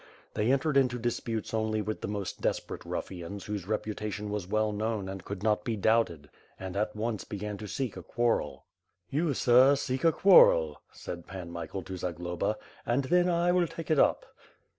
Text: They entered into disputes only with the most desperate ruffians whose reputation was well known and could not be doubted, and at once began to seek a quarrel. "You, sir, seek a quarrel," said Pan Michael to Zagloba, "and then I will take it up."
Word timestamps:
They 0.33 0.51
entered 0.51 0.77
into 0.77 0.97
disputes 0.97 1.53
only 1.53 1.79
with 1.79 2.01
the 2.01 2.07
most 2.07 2.41
desperate 2.41 2.83
ruffians 2.83 3.45
whose 3.45 3.67
reputation 3.67 4.31
was 4.31 4.47
well 4.47 4.71
known 4.71 5.07
and 5.07 5.23
could 5.23 5.43
not 5.43 5.63
be 5.63 5.75
doubted, 5.75 6.31
and 6.59 6.75
at 6.75 6.95
once 6.95 7.23
began 7.23 7.55
to 7.57 7.67
seek 7.67 7.95
a 7.95 8.01
quarrel. 8.01 8.65
"You, 9.11 9.35
sir, 9.35 9.75
seek 9.75 10.03
a 10.03 10.11
quarrel," 10.11 10.81
said 10.91 11.27
Pan 11.27 11.51
Michael 11.51 11.83
to 11.83 11.97
Zagloba, 11.97 12.57
"and 12.83 13.03
then 13.03 13.29
I 13.29 13.51
will 13.51 13.67
take 13.67 13.91
it 13.91 13.99
up." 13.99 14.25